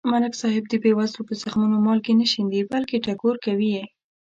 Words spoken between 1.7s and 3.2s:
مالګې نه شیندي. بلکې